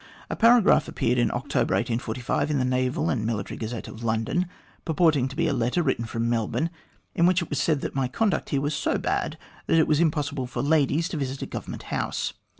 "A 0.31 0.35
paragraph 0.35 0.87
appeared 0.87 1.19
in 1.19 1.29
October 1.29 1.75
1845, 1.75 2.49
in 2.49 2.57
the 2.57 2.65
Naval 2.65 3.11
and 3.11 3.23
Military 3.23 3.55
Gazette 3.55 3.87
of 3.87 4.03
London, 4.03 4.47
purporting 4.83 5.27
to 5.27 5.35
be 5.35 5.45
a 5.47 5.53
letter 5.53 5.83
written 5.83 6.05
from 6.05 6.27
Melbourne, 6.27 6.71
in 7.13 7.27
which 7.27 7.43
it 7.43 7.51
was 7.51 7.59
said 7.59 7.81
that 7.81 7.93
my 7.93 8.07
conduct 8.07 8.49
here 8.49 8.61
was 8.61 8.73
so 8.73 8.97
bad 8.97 9.37
that 9.67 9.77
it 9.77 9.87
was 9.87 9.99
impossible 9.99 10.47
for 10.47 10.63
ladies 10.63 11.07
to 11.09 11.17
visit 11.17 11.43
at 11.43 11.51
Government 11.51 11.83
House. 11.93 12.33